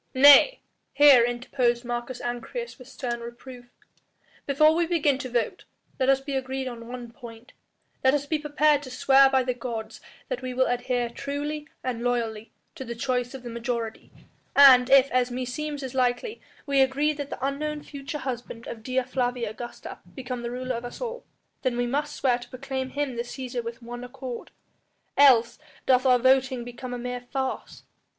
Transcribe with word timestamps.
"Nay," 0.15 0.61
here 0.93 1.23
interposed 1.23 1.85
Marcus 1.85 2.19
Ancyrus 2.21 2.79
with 2.79 2.87
stern 2.87 3.19
reproof, 3.19 3.67
"before 4.47 4.73
we 4.73 4.87
begin 4.87 5.19
to 5.19 5.29
vote 5.29 5.65
let 5.99 6.09
us 6.09 6.19
be 6.19 6.35
agreed 6.35 6.67
on 6.67 6.87
one 6.87 7.11
point: 7.11 7.53
let 8.03 8.15
us 8.15 8.25
be 8.25 8.39
prepared 8.39 8.81
to 8.81 8.89
swear 8.89 9.29
by 9.29 9.43
the 9.43 9.53
gods 9.53 10.01
that 10.27 10.41
we 10.41 10.55
will 10.55 10.65
adhere 10.65 11.07
truly 11.07 11.67
and 11.83 12.01
loyally 12.03 12.49
to 12.73 12.83
the 12.83 12.95
choice 12.95 13.35
of 13.35 13.43
the 13.43 13.49
majority 13.51 14.09
and 14.55 14.89
if, 14.89 15.11
as 15.11 15.29
meseems 15.29 15.83
is 15.83 15.93
likely, 15.93 16.41
we 16.65 16.81
agree 16.81 17.13
that 17.13 17.29
the 17.29 17.45
unknown 17.45 17.83
future 17.83 18.17
husband 18.17 18.65
of 18.65 18.81
Dea 18.81 19.03
Flavia 19.03 19.51
Augusta 19.51 19.99
become 20.15 20.41
the 20.41 20.49
ruler 20.49 20.73
of 20.77 20.83
us 20.85 20.99
all, 20.99 21.23
then 21.61 21.75
must 21.91 22.15
we 22.15 22.17
swear 22.21 22.39
to 22.39 22.49
proclaim 22.49 22.89
him 22.89 23.17
the 23.17 23.21
Cæsar 23.21 23.63
with 23.63 23.83
one 23.83 24.03
accord, 24.03 24.49
else 25.15 25.59
doth 25.85 26.07
our 26.07 26.17
voting 26.17 26.63
become 26.63 26.91
a 26.91 26.97
mere 26.97 27.21
farce. 27.21 27.83